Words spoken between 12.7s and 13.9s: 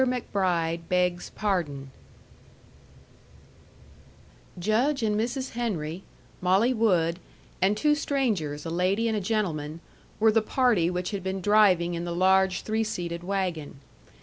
seated wagon.